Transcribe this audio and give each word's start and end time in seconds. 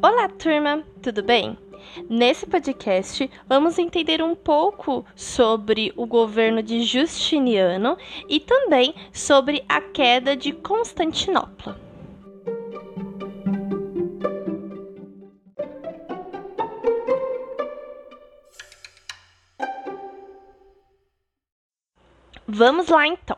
Olá, 0.00 0.28
turma, 0.28 0.84
tudo 1.02 1.24
bem? 1.24 1.58
Nesse 2.08 2.46
podcast, 2.46 3.28
vamos 3.48 3.80
entender 3.80 4.22
um 4.22 4.32
pouco 4.32 5.04
sobre 5.16 5.92
o 5.96 6.06
governo 6.06 6.62
de 6.62 6.82
Justiniano 6.82 7.98
e 8.28 8.38
também 8.38 8.94
sobre 9.12 9.64
a 9.68 9.80
queda 9.80 10.36
de 10.36 10.52
Constantinopla. 10.52 11.80
Vamos 22.46 22.86
lá 22.86 23.04
então. 23.04 23.36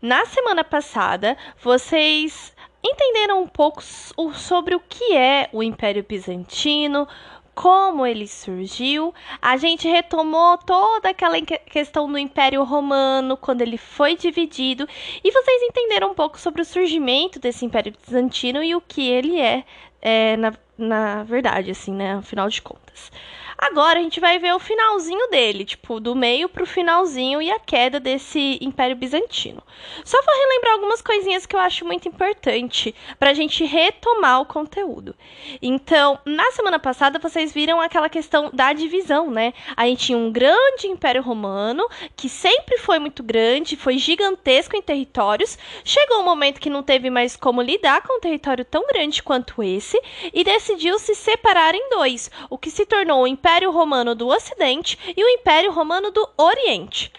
Na 0.00 0.24
semana 0.24 0.64
passada, 0.64 1.36
vocês 1.62 2.52
entenderam 2.84 3.42
um 3.42 3.48
pouco 3.48 3.82
sobre 3.82 4.74
o 4.74 4.80
que 4.80 5.14
é 5.16 5.48
o 5.52 5.62
Império 5.62 6.04
Bizantino, 6.06 7.06
como 7.54 8.06
ele 8.06 8.26
surgiu. 8.26 9.14
A 9.40 9.56
gente 9.56 9.88
retomou 9.88 10.58
toda 10.58 11.10
aquela 11.10 11.40
questão 11.40 12.10
do 12.10 12.18
Império 12.18 12.64
Romano, 12.64 13.36
quando 13.36 13.62
ele 13.62 13.76
foi 13.76 14.16
dividido, 14.16 14.88
e 15.22 15.30
vocês 15.30 15.62
entenderam 15.62 16.10
um 16.10 16.14
pouco 16.14 16.38
sobre 16.38 16.62
o 16.62 16.64
surgimento 16.64 17.38
desse 17.38 17.64
Império 17.64 17.92
Bizantino 18.04 18.62
e 18.62 18.74
o 18.74 18.80
que 18.80 19.08
ele 19.08 19.40
é, 19.40 19.64
é 20.00 20.36
na, 20.36 20.52
na 20.76 21.22
verdade, 21.24 21.70
assim, 21.70 21.92
né? 21.92 22.14
Afinal 22.14 22.48
de 22.48 22.60
contas. 22.62 23.12
Agora 23.62 24.00
a 24.00 24.02
gente 24.02 24.18
vai 24.18 24.40
ver 24.40 24.52
o 24.52 24.58
finalzinho 24.58 25.30
dele, 25.30 25.64
tipo, 25.64 26.00
do 26.00 26.16
meio 26.16 26.48
pro 26.48 26.66
finalzinho 26.66 27.40
e 27.40 27.48
a 27.48 27.60
queda 27.60 28.00
desse 28.00 28.58
Império 28.60 28.96
Bizantino. 28.96 29.62
Só 30.04 30.20
vou 30.20 30.34
relembrar 30.34 30.72
algumas 30.72 31.00
coisinhas 31.00 31.46
que 31.46 31.54
eu 31.54 31.60
acho 31.60 31.84
muito 31.84 32.08
importante 32.08 32.92
pra 33.20 33.32
gente 33.32 33.64
retomar 33.64 34.40
o 34.40 34.46
conteúdo. 34.46 35.14
Então, 35.62 36.18
na 36.26 36.50
semana 36.50 36.80
passada 36.80 37.20
vocês 37.20 37.52
viram 37.52 37.80
aquela 37.80 38.08
questão 38.08 38.50
da 38.52 38.72
divisão, 38.72 39.30
né? 39.30 39.54
A 39.76 39.86
gente 39.86 40.06
tinha 40.06 40.18
um 40.18 40.32
grande 40.32 40.88
Império 40.88 41.22
Romano, 41.22 41.86
que 42.16 42.28
sempre 42.28 42.78
foi 42.78 42.98
muito 42.98 43.22
grande, 43.22 43.76
foi 43.76 43.96
gigantesco 43.96 44.76
em 44.76 44.82
territórios. 44.82 45.56
Chegou 45.84 46.18
um 46.18 46.24
momento 46.24 46.60
que 46.60 46.68
não 46.68 46.82
teve 46.82 47.10
mais 47.10 47.36
como 47.36 47.62
lidar 47.62 48.02
com 48.02 48.16
um 48.16 48.20
território 48.20 48.64
tão 48.64 48.84
grande 48.88 49.22
quanto 49.22 49.62
esse 49.62 50.02
e 50.34 50.42
decidiu 50.42 50.98
se 50.98 51.14
separar 51.14 51.76
em 51.76 51.90
dois, 51.90 52.28
o 52.50 52.58
que 52.58 52.68
se 52.68 52.84
tornou 52.84 53.22
o 53.22 53.26
Império 53.28 53.51
Império 53.52 53.70
Romano 53.70 54.14
do 54.14 54.28
Ocidente 54.28 54.98
e 55.14 55.22
o 55.22 55.28
Império 55.28 55.70
Romano 55.70 56.10
do 56.10 56.26
Oriente. 56.38 57.12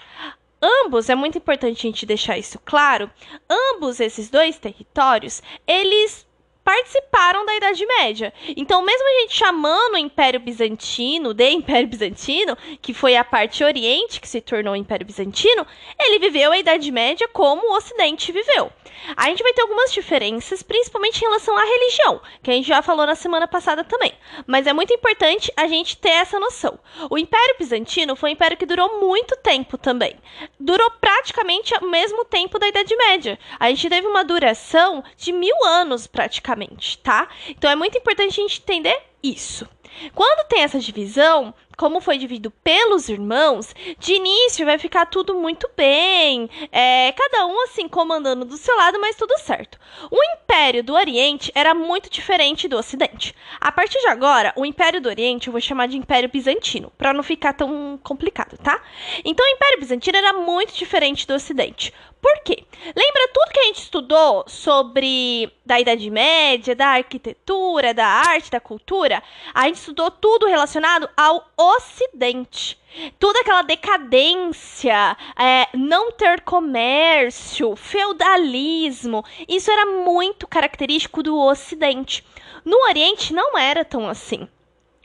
Ambos, 0.59 1.08
é 1.08 1.14
muito 1.14 1.38
importante 1.38 1.78
a 1.78 1.81
gente 1.92 2.08
deixar 2.08 2.40
isso 2.40 2.59
claro, 2.66 3.08
ambos 3.48 4.00
esses 4.00 4.31
dois 4.31 4.58
territórios, 4.58 5.44
eles 5.67 6.25
participaram 6.64 7.45
da 7.45 7.56
Idade 7.56 7.86
Média. 7.86 8.33
Então, 8.56 8.81
mesmo 8.81 9.08
a 9.08 9.22
gente 9.22 9.36
chamando 9.36 9.95
o 9.95 9.97
Império 9.97 10.39
Bizantino 10.39 11.33
de 11.33 11.50
Império 11.50 11.88
Bizantino, 11.88 12.58
que 12.81 12.94
foi 12.94 13.16
a 13.16 13.23
parte 13.23 13.64
Oriente 13.64 14.22
que 14.22 14.28
se 14.28 14.42
tornou 14.42 14.73
o 14.73 14.78
Império 14.78 15.06
Bizantino, 15.06 15.66
ele 16.00 16.19
viveu 16.19 16.52
a 16.52 16.58
Idade 16.58 16.91
Média 16.91 17.28
como 17.28 17.67
o 17.67 17.75
Ocidente 17.75 18.31
viveu. 18.31 18.72
A 19.17 19.25
gente 19.25 19.44
vai 19.44 19.52
ter 19.53 19.61
algumas 19.61 19.91
diferenças, 19.91 20.64
principalmente 20.64 21.17
em 21.17 21.25
relação 21.25 21.58
à 21.58 21.64
religião, 21.64 22.22
que 22.41 22.50
a 22.50 22.53
gente 22.53 22.67
já 22.67 22.81
falou 22.81 23.06
na 23.06 23.16
semana 23.16 23.47
passada 23.47 23.84
também. 23.84 24.14
Mas 24.47 24.66
é 24.66 24.72
muito 24.73 24.94
importante 24.94 25.52
a 25.58 25.67
gente 25.67 25.97
ter 25.97 26.09
essa 26.09 26.39
noção. 26.39 26.80
O 27.09 27.17
Império 27.17 27.56
Bizantino 27.59 28.16
foi 28.16 28.30
um 28.30 28.34
império 28.34 28.56
que 28.56 28.66
durou 28.66 29.02
muito 29.02 29.36
tempo 29.38 29.78
também. 29.78 30.16
Durou 30.59 30.89
praticamente 31.02 31.73
o 31.81 31.89
mesmo 31.89 32.23
tempo 32.23 32.58
da 32.58 32.67
Idade 32.67 32.95
Média. 32.95 33.38
A 33.59 33.69
gente 33.69 33.89
teve 33.89 34.08
uma 34.08 34.23
duração 34.23 35.03
de 35.17 35.34
mil 35.34 35.56
anos 35.66 36.08
praticamente, 36.08 36.53
tá? 37.00 37.28
Então 37.50 37.70
é 37.70 37.76
muito 37.76 37.98
importante 37.98 38.40
a 38.40 38.44
gente 38.44 38.62
entender 38.62 39.00
isso. 39.22 39.68
Quando 40.14 40.48
tem 40.48 40.64
essa 40.64 40.80
divisão, 40.80 41.54
como 41.84 42.00
foi 42.00 42.18
dividido 42.18 42.50
pelos 42.50 43.09
irmãos, 43.09 43.75
de 44.00 44.13
início 44.13 44.66
vai 44.66 44.80
ficar 44.80 45.06
tudo 45.06 45.35
muito 45.35 45.69
bem, 45.75 46.50
é, 46.72 47.12
cada 47.12 47.46
um 47.46 47.62
assim 47.63 47.90
comandando 47.90 48.46
do 48.46 48.56
seu 48.56 48.74
lado, 48.78 49.02
mas 49.02 49.18
tudo 49.18 49.38
certo. 49.40 49.78
O 50.09 50.18
Império 50.35 50.81
do 50.81 50.94
Oriente 50.94 51.52
era 51.53 51.74
muito 51.74 52.09
diferente 52.09 52.69
do 52.69 52.78
Ocidente. 52.78 53.35
A 53.59 53.69
partir 53.69 54.00
de 54.00 54.07
agora, 54.07 54.53
o 54.56 54.66
Império 54.66 55.02
do 55.02 55.09
Oriente 55.09 55.47
eu 55.47 55.52
vou 55.52 55.59
chamar 55.59 55.90
de 55.90 55.97
Império 55.97 56.30
Bizantino, 56.30 56.90
para 56.97 57.12
não 57.12 57.22
ficar 57.22 57.52
tão 57.52 58.00
complicado, 58.02 58.57
tá? 58.57 58.81
Então, 59.25 59.46
o 59.46 59.50
Império 59.50 59.81
Bizantino 59.81 60.18
era 60.18 60.31
muito 60.31 60.74
diferente 60.74 61.28
do 61.28 61.34
Ocidente. 61.34 61.94
Por 62.24 62.40
quê? 62.46 62.63
Lembra 62.96 63.28
tudo 63.34 63.52
que 63.52 63.59
a 63.59 63.63
gente 63.66 63.81
estudou 63.81 64.46
sobre 64.47 65.52
da 65.66 65.78
Idade 65.78 66.09
Média, 66.09 66.74
da 66.74 66.88
arquitetura, 66.88 67.94
da 67.94 68.07
arte, 68.07 68.50
da 68.50 68.62
cultura? 68.62 69.22
A 69.53 69.68
gente 69.68 69.75
estudou 69.75 70.09
tudo 70.09 70.47
relacionado 70.47 71.09
ao 71.18 71.52
Ocidente. 71.78 72.79
Toda 73.19 73.39
aquela 73.39 73.63
decadência, 73.63 75.17
é, 75.38 75.67
não 75.75 76.11
ter 76.11 76.41
comércio, 76.41 77.75
feudalismo, 77.75 79.25
isso 79.47 79.72
era 79.72 79.85
muito 79.85 80.47
característico 80.47 81.23
do 81.23 81.38
Ocidente. 81.38 82.23
No 82.63 82.78
Oriente 82.88 83.33
não 83.33 83.57
era 83.57 83.83
tão 83.83 84.07
assim. 84.07 84.47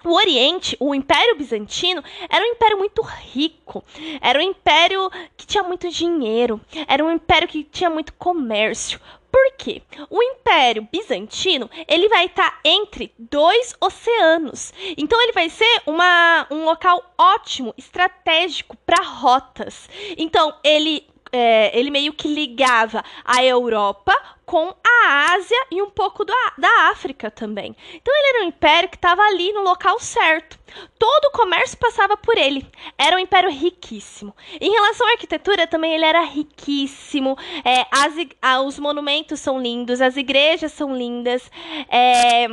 O 0.05 0.15
Oriente, 0.15 0.77
o 0.79 0.95
Império 0.95 1.37
Bizantino, 1.37 2.05
era 2.31 2.45
um 2.45 2.49
império 2.49 2.79
muito 2.79 3.03
rico. 3.03 3.83
Era 4.21 4.39
um 4.39 4.43
império 4.43 5.11
que 5.37 5.45
tinha 5.45 5.65
muito 5.65 5.91
dinheiro. 5.91 6.61
Era 6.87 7.05
um 7.05 7.11
império 7.11 7.49
que 7.49 7.65
tinha 7.65 7.91
muito 7.91 8.13
comércio. 8.13 9.01
Por 9.31 9.53
quê? 9.59 9.83
O 10.09 10.23
Império 10.23 10.89
Bizantino 10.91 11.71
ele 11.87 12.09
vai 12.09 12.27
estar 12.27 12.51
tá 12.51 12.61
entre 12.65 13.13
dois 13.19 13.75
oceanos. 13.81 14.73
Então 14.97 15.21
ele 15.23 15.33
vai 15.33 15.49
ser 15.51 15.83
uma, 15.87 16.47
um 16.51 16.65
local 16.65 17.03
ótimo, 17.19 17.75
estratégico 17.77 18.77
para 18.87 19.03
rotas. 19.03 19.89
Então 20.17 20.55
ele 20.65 21.07
é, 21.33 21.77
ele 21.79 21.91
meio 21.91 22.13
que 22.13 22.29
ligava 22.29 23.05
a 23.25 23.45
Europa 23.45 24.15
com 24.49 24.75
a 24.83 25.35
Ásia 25.35 25.67
e 25.71 25.83
um 25.83 25.91
pouco 25.91 26.25
da, 26.25 26.35
da 26.57 26.89
África 26.91 27.31
também. 27.31 27.77
Então 27.95 28.15
ele 28.17 28.29
era 28.29 28.45
um 28.45 28.49
império 28.49 28.89
que 28.89 28.97
estava 28.97 29.21
ali 29.23 29.53
no 29.53 29.61
local 29.61 29.99
certo. 30.01 30.59
Todo 30.99 31.27
o 31.27 31.33
comércio 31.33 31.77
passava 31.77 32.17
por 32.17 32.37
ele. 32.37 32.67
Era 32.97 33.17
um 33.17 33.19
império 33.19 33.51
riquíssimo. 33.51 34.35
Em 34.59 34.71
relação 34.71 35.07
à 35.07 35.13
arquitetura, 35.13 35.67
também 35.67 35.95
ele 35.95 36.05
era 36.05 36.23
riquíssimo. 36.23 37.37
É, 37.63 37.87
as, 37.91 38.15
os 38.67 38.79
monumentos 38.79 39.39
são 39.39 39.61
lindos, 39.61 40.01
as 40.01 40.17
igrejas 40.17 40.73
são 40.73 40.97
lindas. 40.97 41.51
É, 41.91 42.47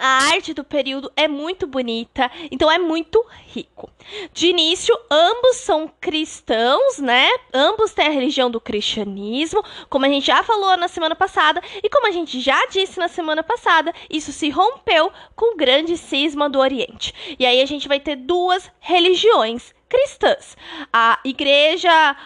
a 0.00 0.32
arte 0.32 0.54
do 0.54 0.64
período 0.64 1.12
é 1.14 1.28
muito 1.28 1.66
bonita, 1.66 2.30
então 2.50 2.70
é 2.70 2.78
muito 2.78 3.24
rico. 3.46 3.90
De 4.32 4.48
início, 4.48 4.96
ambos 5.10 5.56
são 5.56 5.92
cristãos, 6.00 6.98
né? 6.98 7.28
Ambos 7.52 7.92
têm 7.92 8.06
a 8.06 8.10
religião 8.10 8.50
do 8.50 8.60
cristianismo, 8.60 9.62
como 9.88 10.06
a 10.06 10.08
gente 10.08 10.26
já 10.26 10.42
falou 10.42 10.76
na 10.76 10.88
semana 10.88 11.14
passada, 11.14 11.62
e 11.82 11.88
como 11.88 12.06
a 12.08 12.10
gente 12.10 12.40
já 12.40 12.66
disse 12.66 12.98
na 12.98 13.08
semana 13.08 13.42
passada, 13.42 13.92
isso 14.08 14.32
se 14.32 14.48
rompeu 14.48 15.12
com 15.36 15.54
o 15.54 15.56
grande 15.56 15.96
cisma 15.96 16.48
do 16.48 16.58
Oriente. 16.58 17.36
E 17.38 17.44
aí 17.44 17.60
a 17.60 17.66
gente 17.66 17.86
vai 17.86 18.00
ter 18.00 18.16
duas 18.16 18.70
religiões 18.80 19.74
cristãs. 19.88 20.56
A 20.92 21.18
igreja 21.24 22.16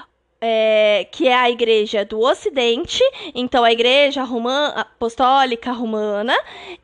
é, 0.46 1.08
que 1.10 1.26
é 1.26 1.34
a 1.34 1.50
igreja 1.50 2.04
do 2.04 2.20
Ocidente, 2.20 3.02
então 3.34 3.64
a 3.64 3.72
igreja 3.72 4.22
romana, 4.24 4.80
apostólica 4.80 5.72
romana, 5.72 6.34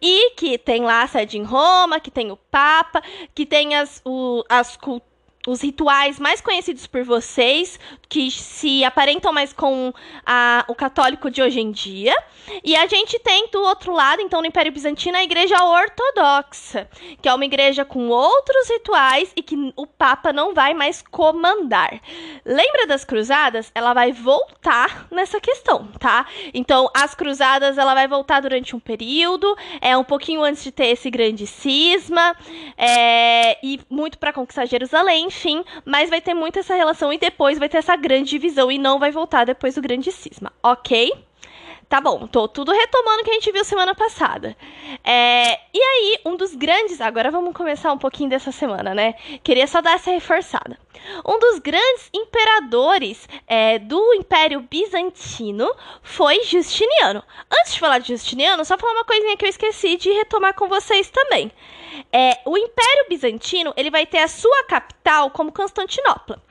e 0.01 0.31
que 0.31 0.57
tem 0.57 0.83
lá 0.83 1.03
a 1.03 1.07
sede 1.07 1.37
em 1.37 1.43
Roma, 1.43 2.01
que 2.01 2.11
tem 2.11 2.33
o 2.33 2.39
Papa, 2.51 3.03
que 3.35 3.45
tem 3.45 3.77
as, 3.77 4.01
o, 4.03 4.43
as 4.49 4.79
culturas 4.79 5.10
os 5.47 5.63
rituais 5.63 6.19
mais 6.19 6.41
conhecidos 6.41 6.87
por 6.87 7.03
vocês, 7.03 7.81
que 8.09 8.31
se 8.31 8.85
aparentam 8.85 9.33
mais 9.33 9.53
com 9.53 9.93
a, 10.27 10.65
o 10.69 10.75
católico 10.75 11.31
de 11.31 11.41
hoje 11.41 11.61
em 11.61 11.71
dia. 11.71 12.15
E 12.63 12.77
a 12.77 12.87
gente 12.87 13.19
tem 13.21 13.49
do 13.51 13.61
outro 13.63 13.93
lado, 13.93 14.21
então, 14.21 14.41
no 14.41 14.47
Império 14.47 14.73
Bizantino, 14.73 15.17
a 15.17 15.23
Igreja 15.23 15.63
Ortodoxa, 15.65 16.89
que 17.23 17.29
é 17.29 17.35
uma 17.35 17.45
igreja 17.45 17.85
com 17.85 18.09
outros 18.09 18.69
rituais 18.69 19.33
e 19.35 19.43
que 19.43 19.73
o 19.77 19.87
Papa 19.87 20.33
não 20.33 20.53
vai 20.53 20.75
mais 20.75 21.03
comandar. 21.03 22.01
Lembra 22.45 22.87
das 22.87 23.05
cruzadas? 23.05 23.71
Ela 23.75 23.95
vai 23.95 24.13
voltar 24.13 25.07
nessa 25.11 25.41
questão, 25.41 25.87
tá? 25.99 26.27
Então, 26.53 26.91
as 26.95 27.15
cruzadas, 27.15 27.79
ela 27.79 27.95
vai 27.95 28.09
voltar 28.09 28.41
durante 28.41 28.77
um 28.77 28.81
período, 28.81 29.57
é 29.81 29.97
um 29.97 30.05
pouquinho 30.05 30.43
antes 30.43 30.65
de 30.65 30.73
ter 30.73 30.87
esse 30.87 31.09
grande 31.11 31.47
cisma, 31.47 32.37
é, 32.77 33.59
e 33.65 33.81
muito 33.89 34.19
para 34.19 34.33
conquistar 34.33 34.67
Jerusalém 34.67 35.30
enfim, 35.31 35.65
mas 35.85 36.11
vai 36.11 36.21
ter 36.21 36.35
muito 36.35 36.59
essa 36.59 36.75
relação 36.75 37.13
e 37.13 37.19
depois 37.19 37.57
vai 37.57 37.69
ter 37.69 37.79
essa 37.79 37.95
grande 37.95 38.31
divisão 38.31 38.71
e 38.71 38.79
não 38.79 38.99
vai 38.99 39.13
voltar 39.13 39.47
depois 39.47 39.77
do 39.77 39.81
grande 39.81 40.11
cisma, 40.11 40.53
ok? 40.61 41.13
Tá 41.89 42.01
bom, 42.01 42.27
tô 42.27 42.47
tudo 42.49 42.73
retomando 42.73 43.21
o 43.21 43.25
que 43.25 43.31
a 43.31 43.35
gente 43.35 43.51
viu 43.51 43.65
semana 43.65 43.95
passada. 43.95 44.57
É, 45.05 45.55
e 45.75 45.81
aí, 45.83 46.19
um 46.25 46.37
dos 46.37 46.55
grandes. 46.55 47.01
Agora 47.01 47.33
vamos 47.33 47.53
começar 47.53 47.93
um 47.93 47.99
pouquinho 47.99 48.31
dessa 48.31 48.53
semana, 48.53 48.95
né? 48.95 49.15
Queria 49.43 49.67
só 49.67 49.81
dar 49.81 49.95
essa 49.95 50.11
reforçada. 50.13 50.79
Um 51.27 51.39
dos 51.39 51.59
grandes 51.59 52.09
imperadores 52.15 53.29
é, 53.47 53.81
do 53.81 54.15
Império 54.15 54.61
Bizantino 54.61 55.69
foi 56.01 56.45
Justiniano. 56.45 57.25
Antes 57.51 57.75
de 57.75 57.81
falar 57.81 57.99
de 57.99 58.09
Justiniano, 58.09 58.65
só 58.65 58.79
falar 58.79 58.93
uma 58.93 59.05
coisinha 59.05 59.37
que 59.37 59.45
eu 59.45 59.51
esqueci 59.51 59.97
de 59.97 60.13
retomar 60.13 60.55
com 60.55 60.69
vocês 60.69 61.11
também. 61.11 61.51
É, 62.13 62.41
o 62.45 62.57
Império 62.57 63.07
Bizantino 63.09 63.73
ele 63.77 63.91
vai 63.91 64.07
ter 64.07 64.19
a 64.19 64.29
sua 64.29 64.65
capital 64.65 65.31
como 65.31 65.53
Constantinopla. 65.53 66.43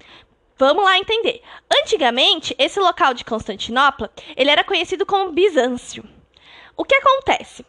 Vamos 0.58 0.84
lá 0.84 0.98
entender. 0.98 1.42
Antigamente, 1.82 2.54
esse 2.60 2.80
local 2.80 3.14
de 3.14 3.24
Constantinopla, 3.24 4.12
ele 4.36 4.50
era 4.50 4.64
conhecido 4.64 5.06
como 5.06 5.32
Bizâncio. 5.32 6.04
O 6.76 6.84
que 6.84 6.96
acontece? 6.96 7.66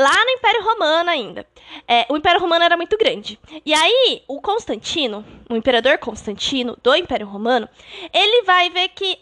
Lá 0.00 0.24
no 0.24 0.30
Império 0.30 0.64
Romano 0.64 1.10
ainda. 1.10 1.46
É, 1.86 2.06
o 2.08 2.16
Império 2.16 2.40
Romano 2.40 2.64
era 2.64 2.74
muito 2.74 2.96
grande. 2.96 3.38
E 3.66 3.74
aí, 3.74 4.22
o 4.26 4.40
Constantino, 4.40 5.22
o 5.50 5.54
imperador 5.54 5.98
Constantino 5.98 6.74
do 6.82 6.94
Império 6.94 7.26
Romano, 7.26 7.68
ele 8.10 8.42
vai 8.44 8.70
ver 8.70 8.88
que 8.88 9.18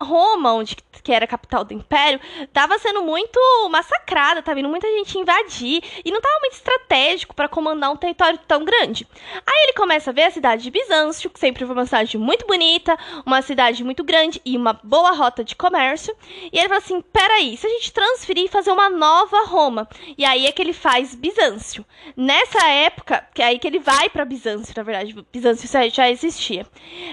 Roma, 0.00 0.54
onde 0.54 0.74
que 1.02 1.12
era 1.12 1.24
a 1.24 1.28
capital 1.28 1.64
do 1.64 1.72
império, 1.72 2.18
estava 2.40 2.78
sendo 2.78 3.02
muito 3.02 3.38
massacrada, 3.70 4.42
tá 4.42 4.52
vindo 4.54 4.68
muita 4.68 4.88
gente 4.88 5.18
invadir 5.18 5.80
e 6.04 6.10
não 6.10 6.18
estava 6.18 6.40
muito 6.40 6.54
estratégico 6.54 7.34
para 7.34 7.48
comandar 7.48 7.92
um 7.92 7.96
território 7.96 8.38
tão 8.48 8.64
grande. 8.64 9.06
Aí 9.46 9.64
ele 9.64 9.74
começa 9.74 10.10
a 10.10 10.12
ver 10.12 10.24
a 10.24 10.30
cidade 10.30 10.64
de 10.64 10.70
Bizâncio, 10.70 11.30
que 11.30 11.38
sempre 11.38 11.64
foi 11.64 11.74
uma 11.74 11.84
cidade 11.84 12.18
muito 12.18 12.44
bonita, 12.46 12.98
uma 13.24 13.40
cidade 13.42 13.84
muito 13.84 14.02
grande 14.02 14.40
e 14.44 14.56
uma 14.56 14.72
boa 14.82 15.12
rota 15.12 15.44
de 15.44 15.54
comércio. 15.54 16.16
E 16.52 16.58
ele 16.58 16.68
fala 16.68 16.78
assim: 16.78 17.00
peraí, 17.00 17.56
se 17.56 17.66
a 17.66 17.70
gente 17.70 17.92
transferir 17.92 18.46
e 18.46 18.48
fazer 18.48 18.72
uma 18.72 18.88
nova 18.88 19.44
Roma. 19.44 19.88
E 20.16 20.24
aí 20.24 20.46
é 20.46 20.52
que 20.52 20.62
ele 20.62 20.72
faz 20.72 21.14
Bizâncio. 21.14 21.84
Nessa 22.16 22.66
época, 22.68 23.26
que 23.34 23.42
é 23.42 23.46
aí 23.46 23.58
que 23.58 23.66
ele 23.66 23.78
vai 23.78 24.08
para 24.08 24.24
Bizâncio, 24.24 24.74
na 24.76 24.82
verdade, 24.82 25.14
Bizâncio 25.32 25.68
já 25.90 26.10
existia. 26.10 26.66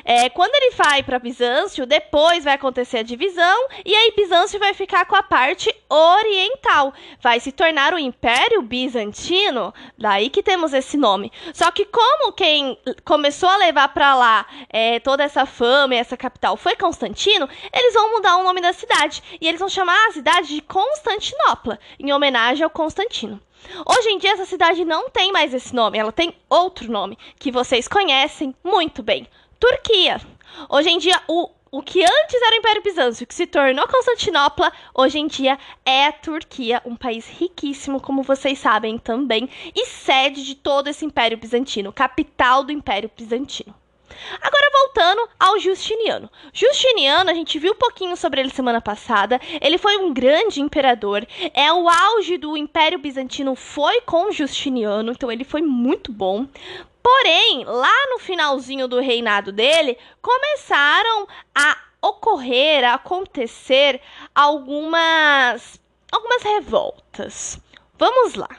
É, 0.04 0.30
quando 0.30 0.54
ele 0.56 0.76
vai 0.76 1.04
para 1.04 1.20
Bizâncio, 1.20 1.86
depois 1.86 2.44
vai 2.44 2.54
acontecer 2.54 3.00
a 3.00 3.04
divisão 3.04 3.68
e 3.86 3.94
aí 3.94 4.14
Bizâncio 4.16 4.60
vai 4.60 4.74
ficar 4.74 5.06
com 5.06 5.16
a 5.16 5.24
parte 5.24 5.74
oriental. 5.90 6.94
Vai 7.22 7.40
se 7.40 7.52
tornar 7.52 7.94
o 7.94 8.00
Império 8.00 8.62
Bizantino, 8.62 9.74
daí 9.98 10.30
que 10.30 10.44
temos 10.44 10.74
esse 10.74 10.98
nome. 10.98 11.32
Só 11.54 11.72
que 11.72 11.86
como 11.86 12.34
quem 12.34 12.78
começou 13.04 13.50
a 13.50 13.58
levar 13.58 13.90
para 13.90 14.16
lá 14.16 14.46
é, 14.70 15.00
toda 15.00 15.24
essa 15.24 15.46
fama 15.46 15.96
e 15.96 15.98
essa 15.98 16.18
capital 16.18 16.58
foi 16.58 16.76
Constantino, 16.76 17.48
eles 17.72 17.94
vão 17.94 18.12
mudar 18.12 18.38
o 18.38 18.44
nome 18.44 18.62
da 18.62 18.74
cidade 18.74 19.24
e 19.40 19.48
eles 19.48 19.60
vão 19.60 19.70
chamar 19.70 20.08
a 20.08 20.12
cidade 20.12 20.48
de 20.48 20.62
Constantinopla, 20.62 21.80
em 22.00 22.12
homenagem 22.12 22.64
ao 22.64 22.70
Constantino. 22.84 23.40
Hoje 23.86 24.10
em 24.10 24.18
dia 24.18 24.34
essa 24.34 24.46
cidade 24.46 24.84
não 24.84 25.10
tem 25.10 25.32
mais 25.32 25.54
esse 25.54 25.74
nome, 25.74 25.98
ela 25.98 26.12
tem 26.12 26.36
outro 26.50 26.92
nome 26.92 27.18
que 27.40 27.50
vocês 27.50 27.88
conhecem 27.88 28.54
muito 28.62 29.02
bem. 29.02 29.26
Turquia. 29.58 30.20
Hoje 30.70 30.90
em 30.90 30.98
dia 30.98 31.22
o 31.28 31.50
o 31.72 31.82
que 31.82 32.04
antes 32.04 32.40
era 32.40 32.56
o 32.56 32.60
Império 32.60 32.84
Bizâncio, 32.84 33.26
que 33.26 33.34
se 33.34 33.48
tornou 33.48 33.88
Constantinopla, 33.88 34.72
hoje 34.94 35.18
em 35.18 35.26
dia 35.26 35.58
é 35.84 36.06
a 36.06 36.12
Turquia, 36.12 36.80
um 36.86 36.96
país 36.96 37.28
riquíssimo, 37.28 38.00
como 38.00 38.22
vocês 38.22 38.60
sabem 38.60 39.00
também, 39.00 39.50
e 39.76 39.88
sede 39.88 40.46
de 40.46 40.54
todo 40.54 40.88
esse 40.88 41.04
Império 41.04 41.36
Bizantino, 41.36 41.92
capital 41.92 42.64
do 42.64 42.72
Império 42.72 43.10
Bizantino. 43.18 43.74
Agora 44.42 44.72
voltando 44.72 45.30
ao 45.40 45.60
Justiniano. 45.60 46.30
Justiniano, 46.52 47.30
a 47.30 47.34
gente 47.34 47.58
viu 47.60 47.74
um 47.74 47.78
pouquinho 47.78 48.16
sobre 48.16 48.42
ele 48.42 48.50
semana 48.50 48.82
passada. 48.82 49.40
Ele 49.62 49.78
foi 49.78 49.98
um 49.98 50.14
grande 50.14 50.62
imperador. 50.62 51.26
É 51.54 51.72
o 51.72 51.88
auge 51.90 52.38
do 52.38 52.56
Império 52.58 53.00
Bizantino 53.00 53.56
foi 53.56 54.02
com 54.02 54.32
Justiniano, 54.32 55.12
então 55.12 55.32
ele 55.32 55.44
foi 55.44 55.62
muito 55.62 56.12
bom. 56.12 56.48
Porém, 57.02 57.66
lá 57.66 58.08
no 58.12 58.20
finalzinho 58.20 58.88
do 58.88 59.00
reinado 59.00 59.52
dele, 59.52 59.98
começaram 60.22 61.28
a 61.54 61.78
ocorrer, 62.02 62.84
a 62.84 62.94
acontecer 62.96 64.00
algumas 64.34 65.82
algumas 66.12 66.44
revoltas. 66.44 67.60
Vamos 67.98 68.36
lá. 68.36 68.50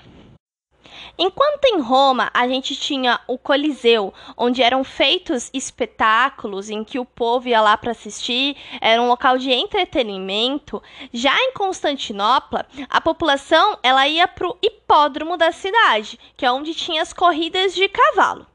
Enquanto 1.17 1.65
em 1.67 1.81
Roma 1.81 2.29
a 2.35 2.49
gente 2.49 2.75
tinha 2.75 3.21
o 3.29 3.39
Coliseu, 3.39 4.13
onde 4.37 4.63
eram 4.63 4.83
feitos 4.83 5.49
espetáculos 5.55 6.69
em 6.69 6.83
que 6.83 6.99
o 6.99 7.05
povo 7.05 7.49
ia 7.49 7.61
lá 7.61 7.77
para 7.77 7.93
assistir, 7.93 8.57
era 8.81 9.01
um 9.01 9.07
local 9.07 9.39
de 9.39 9.53
entretenimento, 9.53 10.83
já 11.13 11.37
em 11.41 11.53
Constantinopla, 11.53 12.67
a 12.91 13.01
população 13.01 13.79
ela 13.81 14.09
ia 14.09 14.27
para 14.27 14.49
o 14.49 14.59
hipódromo 14.61 15.37
da 15.37 15.53
cidade, 15.53 16.19
que 16.37 16.45
é 16.45 16.51
onde 16.51 16.75
tinha 16.75 17.01
as 17.01 17.13
corridas 17.13 17.75
de 17.75 17.89
cavalo. 17.89 18.47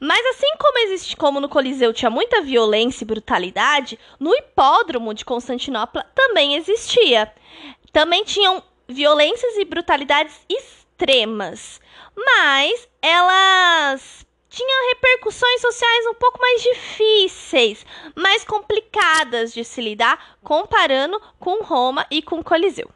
Mas 0.00 0.24
assim 0.26 0.56
como 0.58 0.78
existe, 0.78 1.14
como 1.14 1.40
no 1.40 1.48
Coliseu 1.48 1.92
tinha 1.92 2.10
muita 2.10 2.40
violência 2.40 3.04
e 3.04 3.06
brutalidade, 3.06 3.98
no 4.18 4.34
hipódromo 4.34 5.12
de 5.12 5.26
Constantinopla 5.26 6.06
também 6.14 6.54
existia. 6.54 7.30
Também 7.92 8.24
tinham 8.24 8.62
violências 8.86 9.56
e 9.56 9.64
brutalidades 9.66 10.40
extremas 10.48 10.87
mas 12.16 12.88
elas 13.00 14.26
tinham 14.48 14.88
repercussões 14.88 15.60
sociais 15.60 16.06
um 16.06 16.14
pouco 16.14 16.40
mais 16.40 16.62
difíceis, 16.62 17.86
mais 18.16 18.44
complicadas 18.44 19.52
de 19.52 19.64
se 19.64 19.80
lidar, 19.80 20.36
comparando 20.42 21.20
com 21.38 21.62
Roma 21.62 22.06
e 22.10 22.22
com 22.22 22.42
Coliseu. 22.42 22.90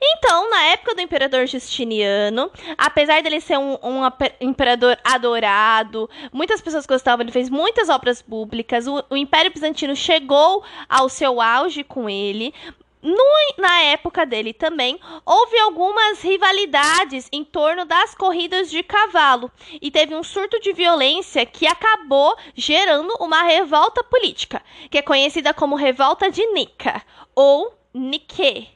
Então, 0.00 0.50
na 0.50 0.62
época 0.64 0.94
do 0.94 1.02
imperador 1.02 1.46
Justiniano, 1.46 2.50
apesar 2.78 3.22
dele 3.22 3.40
ser 3.40 3.58
um, 3.58 3.74
um, 3.74 4.00
imperador 4.40 4.98
adorado, 5.04 6.08
muitas 6.32 6.60
pessoas 6.60 6.86
gostavam, 6.86 7.22
ele 7.22 7.30
fez 7.30 7.50
muitas 7.50 7.88
obras 7.88 8.22
públicas, 8.22 8.86
o, 8.86 9.04
o 9.10 9.16
Império 9.16 9.52
Bizantino 9.52 9.94
chegou 9.94 10.64
ao 10.88 11.08
seu 11.08 11.40
auge 11.40 11.84
com 11.84 12.08
ele, 12.08 12.54
no, 13.06 13.62
na 13.62 13.82
época 13.82 14.26
dele 14.26 14.52
também, 14.52 14.98
houve 15.24 15.56
algumas 15.60 16.20
rivalidades 16.20 17.28
em 17.30 17.44
torno 17.44 17.84
das 17.84 18.16
corridas 18.16 18.68
de 18.68 18.82
cavalo 18.82 19.48
e 19.80 19.92
teve 19.92 20.12
um 20.16 20.24
surto 20.24 20.58
de 20.58 20.72
violência 20.72 21.46
que 21.46 21.68
acabou 21.68 22.36
gerando 22.52 23.14
uma 23.20 23.44
revolta 23.44 24.02
política, 24.02 24.60
que 24.90 24.98
é 24.98 25.02
conhecida 25.02 25.54
como 25.54 25.76
Revolta 25.76 26.28
de 26.32 26.44
Nica 26.52 27.00
ou 27.32 27.72
Nike. 27.94 28.70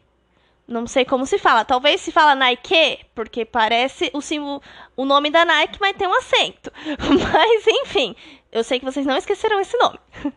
Não 0.69 0.87
sei 0.87 1.05
como 1.05 1.27
se 1.27 1.37
fala. 1.37 1.65
Talvez 1.65 2.01
se 2.01 2.13
fala 2.13 2.37
Nike, 2.37 3.01
porque 3.13 3.45
parece 3.45 4.09
o 4.15 4.21
símbolo, 4.21 4.63
o 4.97 5.05
nome 5.05 5.29
da 5.29 5.45
Nike, 5.45 5.79
mas 5.81 5.97
tem 5.97 6.07
um 6.07 6.15
acento. 6.15 6.71
Mas 7.33 7.67
enfim, 7.67 8.15
eu 8.53 8.65
sei 8.65 8.79
que 8.79 8.85
vocês 8.85 9.07
não 9.07 9.17
esqueceram 9.17 9.61
esse 9.61 9.77
nome. 9.79 9.99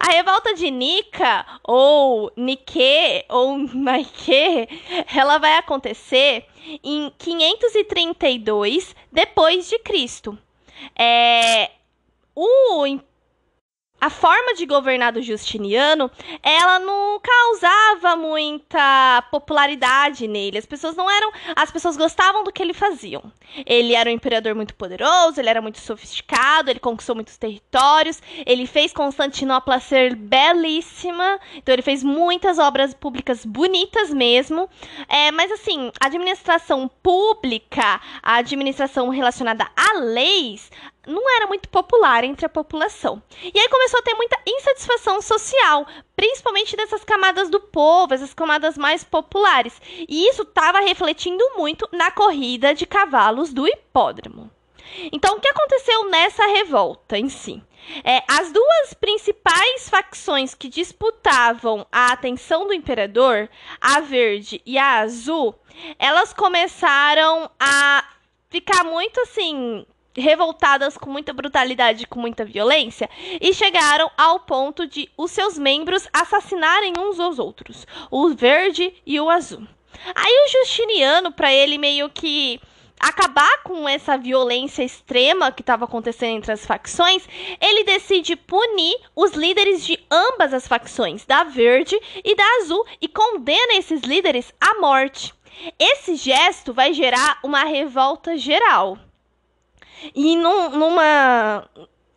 A 0.00 0.12
revolta 0.12 0.54
de 0.54 0.70
Nika, 0.70 1.46
ou 1.62 2.32
Nike, 2.36 3.24
ou 3.28 3.58
Nike, 3.74 4.68
ela 5.14 5.38
vai 5.38 5.56
acontecer 5.56 6.46
em 6.82 7.12
532 7.18 8.94
depois 9.10 9.68
de 9.68 9.78
Cristo. 9.80 10.38
É, 10.98 11.70
o 12.34 12.86
a 14.02 14.10
forma 14.10 14.54
de 14.54 14.66
governar 14.66 15.12
do 15.12 15.22
Justiniano, 15.22 16.10
ela 16.42 16.80
não 16.80 17.20
causava 17.20 18.16
muita 18.16 19.22
popularidade 19.30 20.26
nele. 20.26 20.58
As 20.58 20.66
pessoas 20.66 20.96
não 20.96 21.08
eram, 21.08 21.30
as 21.54 21.70
pessoas 21.70 21.96
gostavam 21.96 22.42
do 22.42 22.50
que 22.50 22.60
ele 22.60 22.74
fazia. 22.74 23.22
Ele 23.64 23.94
era 23.94 24.10
um 24.10 24.12
imperador 24.12 24.56
muito 24.56 24.74
poderoso, 24.74 25.38
ele 25.38 25.48
era 25.48 25.62
muito 25.62 25.78
sofisticado, 25.78 26.68
ele 26.68 26.80
conquistou 26.80 27.14
muitos 27.14 27.36
territórios, 27.36 28.20
ele 28.44 28.66
fez 28.66 28.92
Constantinopla 28.92 29.78
ser 29.78 30.16
belíssima. 30.16 31.38
Então 31.54 31.72
ele 31.72 31.82
fez 31.82 32.02
muitas 32.02 32.58
obras 32.58 32.92
públicas 32.92 33.46
bonitas 33.46 34.10
mesmo. 34.10 34.68
É, 35.08 35.30
mas 35.30 35.52
assim, 35.52 35.92
a 36.00 36.06
administração 36.06 36.90
pública, 37.04 38.00
a 38.20 38.38
administração 38.38 39.10
relacionada 39.10 39.64
a 39.76 39.98
leis, 40.00 40.72
não 41.06 41.36
era 41.36 41.46
muito 41.46 41.68
popular 41.68 42.24
entre 42.24 42.46
a 42.46 42.48
população. 42.48 43.22
E 43.42 43.58
aí 43.58 43.68
começou 43.68 44.00
a 44.00 44.02
ter 44.02 44.14
muita 44.14 44.38
insatisfação 44.46 45.20
social, 45.20 45.86
principalmente 46.14 46.76
dessas 46.76 47.04
camadas 47.04 47.50
do 47.50 47.60
povo, 47.60 48.14
essas 48.14 48.32
camadas 48.32 48.78
mais 48.78 49.02
populares. 49.02 49.80
E 50.08 50.28
isso 50.28 50.42
estava 50.42 50.80
refletindo 50.80 51.44
muito 51.56 51.88
na 51.92 52.10
corrida 52.10 52.74
de 52.74 52.86
cavalos 52.86 53.52
do 53.52 53.66
hipódromo. 53.66 54.50
Então, 55.10 55.36
o 55.36 55.40
que 55.40 55.48
aconteceu 55.48 56.10
nessa 56.10 56.46
revolta 56.46 57.16
em 57.18 57.28
si? 57.28 57.62
É, 58.04 58.22
as 58.28 58.52
duas 58.52 58.94
principais 58.94 59.88
facções 59.88 60.54
que 60.54 60.68
disputavam 60.68 61.86
a 61.90 62.12
atenção 62.12 62.66
do 62.66 62.72
imperador, 62.72 63.48
a 63.80 64.00
verde 64.00 64.62
e 64.64 64.78
a 64.78 65.00
azul, 65.00 65.54
elas 65.98 66.32
começaram 66.32 67.50
a 67.58 68.04
ficar 68.48 68.84
muito 68.84 69.20
assim 69.22 69.84
revoltadas 70.16 70.96
com 70.96 71.10
muita 71.10 71.32
brutalidade, 71.32 72.06
com 72.06 72.20
muita 72.20 72.44
violência, 72.44 73.08
e 73.40 73.52
chegaram 73.52 74.10
ao 74.16 74.40
ponto 74.40 74.86
de 74.86 75.08
os 75.16 75.30
seus 75.30 75.58
membros 75.58 76.08
assassinarem 76.12 76.94
uns 76.98 77.18
aos 77.18 77.38
outros, 77.38 77.86
o 78.10 78.28
verde 78.30 78.94
e 79.06 79.20
o 79.20 79.30
azul. 79.30 79.66
Aí 80.14 80.32
o 80.46 80.50
Justiniano, 80.50 81.32
para 81.32 81.52
ele 81.52 81.78
meio 81.78 82.08
que 82.08 82.60
acabar 83.02 83.62
com 83.64 83.88
essa 83.88 84.16
violência 84.16 84.84
extrema 84.84 85.50
que 85.50 85.60
estava 85.60 85.86
acontecendo 85.86 86.36
entre 86.36 86.52
as 86.52 86.64
facções, 86.64 87.26
ele 87.60 87.82
decide 87.82 88.36
punir 88.36 88.96
os 89.16 89.32
líderes 89.32 89.84
de 89.84 89.98
ambas 90.08 90.54
as 90.54 90.68
facções, 90.68 91.26
da 91.26 91.42
Verde 91.42 91.98
e 92.24 92.36
da 92.36 92.44
Azul, 92.60 92.86
e 93.00 93.08
condena 93.08 93.74
esses 93.74 94.02
líderes 94.02 94.52
à 94.60 94.78
morte. 94.80 95.34
Esse 95.78 96.14
gesto 96.14 96.72
vai 96.72 96.92
gerar 96.92 97.38
uma 97.42 97.64
revolta 97.64 98.36
geral. 98.36 98.96
E 100.14 100.36
num, 100.36 100.70
numa. 100.70 101.68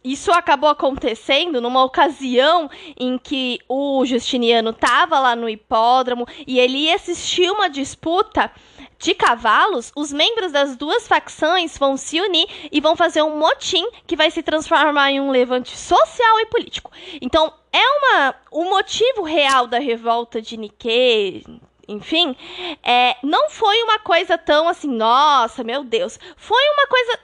Isso 0.04 0.32
acabou 0.32 0.70
acontecendo 0.70 1.60
numa 1.60 1.84
ocasião 1.84 2.70
em 2.96 3.18
que 3.18 3.60
o 3.68 4.06
Justiniano 4.06 4.70
estava 4.70 5.20
lá 5.20 5.36
no 5.36 5.50
hipódromo 5.50 6.28
e 6.46 6.60
ele 6.60 6.78
ia 6.78 6.96
assistir 6.96 7.50
uma 7.50 7.68
disputa 7.68 8.52
de 9.00 9.14
cavalos, 9.14 9.92
os 9.96 10.14
membros 10.14 10.52
das 10.52 10.76
duas 10.76 11.08
facções 11.08 11.78
vão 11.78 11.98
se 11.98 12.20
unir 12.22 12.48
e 12.72 12.80
vão 12.80 12.96
fazer 12.96 13.22
um 13.22 13.38
motim 13.38 13.86
que 14.08 14.16
vai 14.16 14.32
se 14.32 14.42
transformar 14.42 15.12
em 15.12 15.20
um 15.20 15.32
levante 15.32 15.78
social 15.78 16.40
e 16.40 16.46
político. 16.46 16.92
Então, 17.22 17.52
é 17.72 17.80
uma 17.80 18.36
o 18.52 18.64
motivo 18.66 19.24
real 19.24 19.68
da 19.68 19.80
revolta 19.80 20.42
de 20.42 20.56
Nikkei, 20.56 21.44
enfim, 21.88 22.36
é, 22.82 23.16
não 23.22 23.50
foi 23.50 23.82
uma 23.84 24.00
coisa 24.00 24.38
tão 24.38 24.68
assim, 24.68 24.88
nossa, 24.88 25.64
meu 25.64 25.84
Deus. 25.84 26.20
Foi 26.36 26.64
uma 26.74 26.88
coisa 26.88 27.20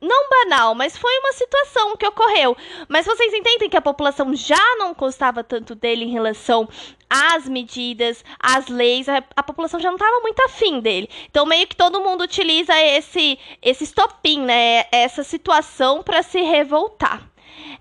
não 0.00 0.28
banal, 0.28 0.74
mas 0.74 0.96
foi 0.96 1.18
uma 1.18 1.32
situação 1.32 1.96
que 1.96 2.06
ocorreu. 2.06 2.56
Mas 2.88 3.06
vocês 3.06 3.32
entendem 3.32 3.68
que 3.68 3.76
a 3.76 3.82
população 3.82 4.34
já 4.34 4.76
não 4.76 4.94
gostava 4.94 5.42
tanto 5.42 5.74
dele 5.74 6.04
em 6.04 6.10
relação 6.10 6.68
às 7.08 7.48
medidas, 7.48 8.24
às 8.38 8.68
leis, 8.68 9.08
a, 9.08 9.22
a 9.34 9.42
população 9.42 9.80
já 9.80 9.88
não 9.88 9.96
estava 9.96 10.20
muito 10.20 10.40
afim 10.40 10.80
dele. 10.80 11.08
Então 11.30 11.46
meio 11.46 11.66
que 11.66 11.76
todo 11.76 12.00
mundo 12.00 12.22
utiliza 12.22 12.78
esse 12.80 13.38
esse 13.62 13.84
estopim, 13.84 14.40
né, 14.40 14.84
essa 14.92 15.22
situação 15.22 16.02
para 16.02 16.22
se 16.22 16.40
revoltar. 16.40 17.22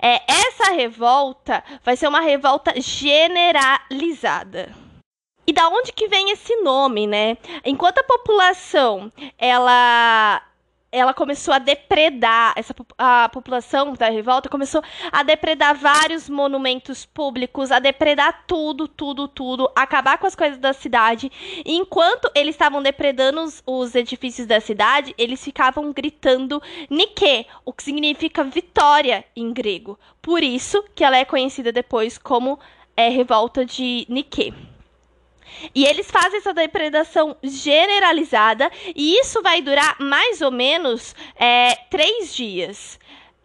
É, 0.02 0.22
essa 0.28 0.72
revolta 0.72 1.64
vai 1.84 1.96
ser 1.98 2.08
uma 2.08 2.22
revolta 2.22 2.74
generalizada. 2.80 4.74
E 5.48 5.54
da 5.54 5.68
onde 5.70 5.94
que 5.94 6.08
vem 6.08 6.32
esse 6.32 6.56
nome, 6.58 7.06
né? 7.06 7.38
Enquanto 7.64 8.00
a 8.00 8.04
população 8.04 9.12
ela 9.38 10.42
ela 10.96 11.14
começou 11.14 11.54
a 11.54 11.60
depredar, 11.60 12.54
essa, 12.56 12.74
a 12.98 13.28
população 13.30 13.94
da 13.94 14.10
revolta 14.10 14.48
começou 14.48 14.82
a 15.12 15.24
depredar 15.24 15.76
vários 15.76 16.30
monumentos 16.30 17.06
públicos, 17.06 17.72
a 17.72 17.80
depredar 17.80 18.46
tudo, 18.48 18.88
tudo, 18.88 19.28
tudo, 19.28 19.70
acabar 19.76 20.18
com 20.18 20.26
as 20.26 20.36
coisas 20.36 20.58
da 20.58 20.72
cidade. 20.72 21.30
E 21.66 21.76
enquanto 21.76 22.32
eles 22.34 22.56
estavam 22.56 22.82
depredando 22.82 23.42
os, 23.42 23.62
os, 23.66 23.94
edifícios 23.94 24.48
da 24.48 24.62
cidade, 24.62 25.14
eles 25.18 25.44
ficavam 25.44 25.92
gritando 25.92 26.62
Nike, 26.90 27.46
o 27.66 27.74
que 27.74 27.84
significa 27.84 28.44
vitória 28.44 29.26
em 29.36 29.52
grego. 29.52 30.00
Por 30.22 30.44
isso 30.44 30.84
que 30.96 31.04
ela 31.04 31.18
é 31.18 31.26
conhecida 31.26 31.72
depois 31.72 32.18
como 32.18 32.58
é, 32.96 33.10
revolta 33.10 33.66
de 33.66 34.06
Nike. 34.08 34.75
E 35.74 35.86
eles 35.86 36.10
fazem 36.10 36.40
essa 36.40 36.54
depredação 36.54 37.36
generalizada 37.44 38.72
e 38.96 39.20
isso 39.20 39.42
vai 39.42 39.62
durar 39.62 39.96
mais 40.00 40.42
ou 40.42 40.52
menos 40.52 41.16
é, 41.36 41.76
três 41.90 42.36
dias. 42.36 43.00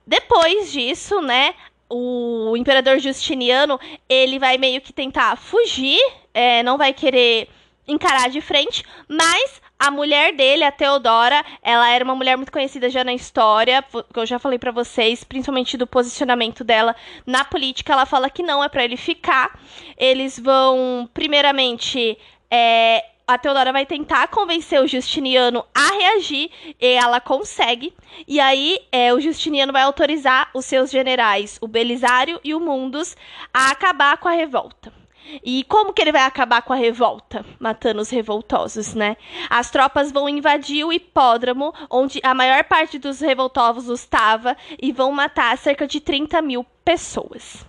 Depois 0.06 0.72
disso, 0.72 1.20
né, 1.20 1.54
o 1.88 2.56
imperador 2.56 2.98
Justiniano 2.98 3.78
ele 4.08 4.38
vai 4.38 4.58
meio 4.58 4.80
que 4.80 4.92
tentar 4.92 5.36
fugir, 5.36 6.00
é, 6.32 6.62
não 6.62 6.78
vai 6.78 6.92
querer 6.92 7.48
encarar 7.86 8.30
de 8.30 8.40
frente, 8.40 8.84
mas 9.08 9.60
a 9.80 9.90
mulher 9.90 10.34
dele, 10.34 10.62
a 10.62 10.70
Teodora, 10.70 11.42
ela 11.62 11.88
era 11.88 12.04
uma 12.04 12.14
mulher 12.14 12.36
muito 12.36 12.52
conhecida 12.52 12.90
já 12.90 13.02
na 13.02 13.14
história, 13.14 13.82
que 13.82 14.20
eu 14.20 14.26
já 14.26 14.38
falei 14.38 14.58
para 14.58 14.70
vocês, 14.70 15.24
principalmente 15.24 15.78
do 15.78 15.86
posicionamento 15.86 16.62
dela 16.62 16.94
na 17.26 17.46
política. 17.46 17.94
Ela 17.94 18.04
fala 18.04 18.28
que 18.28 18.42
não 18.42 18.62
é 18.62 18.68
para 18.68 18.84
ele 18.84 18.98
ficar. 18.98 19.58
Eles 19.96 20.38
vão, 20.38 21.08
primeiramente, 21.14 22.18
é, 22.50 23.02
a 23.26 23.38
Teodora 23.38 23.72
vai 23.72 23.86
tentar 23.86 24.28
convencer 24.28 24.82
o 24.82 24.86
Justiniano 24.86 25.64
a 25.74 25.94
reagir 25.94 26.50
e 26.78 26.86
ela 26.86 27.18
consegue. 27.18 27.94
E 28.28 28.38
aí 28.38 28.78
é, 28.92 29.14
o 29.14 29.20
Justiniano 29.20 29.72
vai 29.72 29.82
autorizar 29.82 30.50
os 30.52 30.66
seus 30.66 30.90
generais, 30.90 31.56
o 31.58 31.66
Belisário 31.66 32.38
e 32.44 32.54
o 32.54 32.60
Mundus, 32.60 33.16
a 33.54 33.70
acabar 33.70 34.18
com 34.18 34.28
a 34.28 34.32
revolta. 34.32 34.99
E 35.44 35.64
como 35.64 35.92
que 35.92 36.02
ele 36.02 36.12
vai 36.12 36.22
acabar 36.22 36.62
com 36.62 36.72
a 36.72 36.76
revolta? 36.76 37.44
Matando 37.58 38.00
os 38.00 38.10
revoltosos, 38.10 38.94
né? 38.94 39.16
As 39.48 39.70
tropas 39.70 40.10
vão 40.10 40.28
invadir 40.28 40.84
o 40.84 40.92
hipódromo, 40.92 41.72
onde 41.88 42.20
a 42.22 42.34
maior 42.34 42.64
parte 42.64 42.98
dos 42.98 43.20
revoltosos 43.20 43.88
estava, 43.88 44.56
e 44.80 44.92
vão 44.92 45.12
matar 45.12 45.56
cerca 45.58 45.86
de 45.86 46.00
30 46.00 46.42
mil 46.42 46.64
pessoas. 46.84 47.64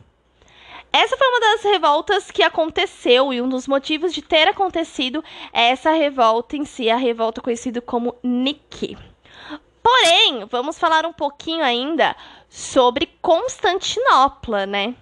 Essa 0.93 1.15
foi 1.15 1.27
uma 1.27 1.39
das 1.39 1.63
revoltas 1.63 2.31
que 2.31 2.43
aconteceu, 2.43 3.31
e 3.31 3.41
um 3.41 3.47
dos 3.47 3.67
motivos 3.67 4.13
de 4.13 4.21
ter 4.21 4.47
acontecido 4.47 5.23
é 5.53 5.69
essa 5.69 5.91
revolta 5.91 6.57
em 6.57 6.65
si, 6.65 6.89
a 6.89 6.97
revolta 6.97 7.41
conhecida 7.41 7.79
como 7.79 8.15
Niki. 8.21 8.97
Porém, 9.81 10.45
vamos 10.49 10.77
falar 10.77 11.05
um 11.05 11.13
pouquinho 11.13 11.63
ainda 11.63 12.15
sobre 12.49 13.09
Constantinopla, 13.21 14.65
né? 14.65 14.95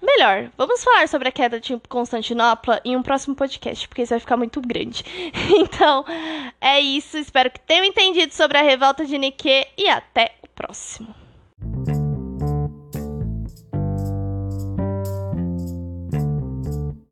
Melhor, 0.00 0.50
vamos 0.56 0.82
falar 0.82 1.08
sobre 1.08 1.28
a 1.28 1.32
queda 1.32 1.58
de 1.60 1.76
Constantinopla 1.88 2.80
em 2.84 2.96
um 2.96 3.02
próximo 3.02 3.34
podcast, 3.34 3.88
porque 3.88 4.02
isso 4.02 4.10
vai 4.10 4.20
ficar 4.20 4.36
muito 4.36 4.60
grande. 4.60 5.04
Então, 5.58 6.04
é 6.60 6.80
isso. 6.80 7.16
Espero 7.18 7.50
que 7.50 7.60
tenham 7.60 7.84
entendido 7.84 8.32
sobre 8.32 8.58
a 8.58 8.62
revolta 8.62 9.04
de 9.04 9.18
Nikkei 9.18 9.66
e 9.76 9.88
até 9.88 10.34
o 10.42 10.48
próximo. 10.48 11.14